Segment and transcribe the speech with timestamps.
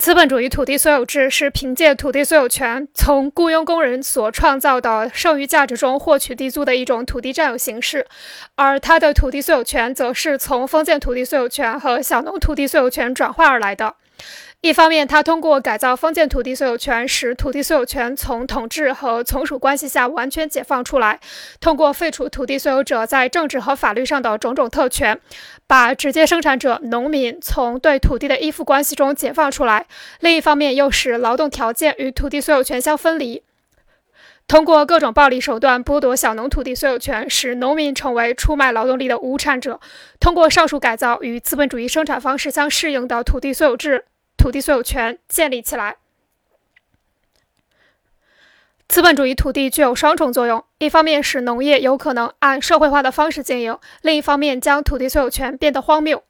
[0.00, 8.06] 资本主义土地所有制是凭借土地所有权从雇佣工人所创造的剩余价值中获取地租的一种土地占有形式，
[8.54, 13.96] 而它的土地所有权则是从封建土地所有权和小农土地所有权转化而来的。
[14.62, 21.18] 一方面，他通过改造封建土地所有权，使土地所有权从统治和从属关系下完全解放出来；
[21.60, 25.18] 通过废除土地所有者在政治和法律上的种种特权，
[25.66, 29.86] 把直接生产者农民从对土地的依附关系中解放出来。
[30.20, 33.42] 另一方面，又使劳动条件与土地所有权相分离。
[34.46, 39.80] 通过各种暴力手段剥夺小农土地所有权，使农民成为出卖劳动力的无产者。
[40.20, 44.04] 通过上述改造，与资本主义生产方式相适应的土地所有制。
[44.40, 45.98] 土地所有权建立起来。
[48.88, 56.24] 资本主义土地具有双重作用：一方面使农业有可能按社会化的方式经营；另一方面将土地所有权变得荒谬。